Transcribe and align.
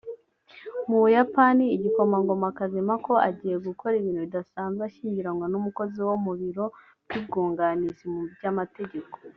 Mubuyapani 0.87 1.65
igikomangomakazi 1.75 2.79
Mako 2.89 3.13
agiye 3.27 3.55
gukora 3.67 3.93
ibintu 3.97 4.21
bidasanzwe 4.25 4.81
ashyingiranwa 4.85 5.45
n’umukozi 5.49 5.99
wo 6.07 6.15
mubiro 6.25 6.65
by’ubwunganizi 7.05 8.05
mu 8.13 8.21
by’amategeko 8.35 9.15